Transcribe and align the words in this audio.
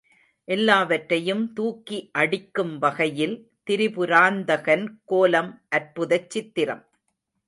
எல்லாவற்றையும் 0.47 1.53
தூக்கி 1.53 2.09
அடிக்கும் 2.11 2.77
வகையில் 2.77 3.35
திரிபுராந்தகன் 3.69 4.87
கோலம் 5.05 5.51
அற்புதச் 5.75 6.29
சித்திரம். 6.29 6.83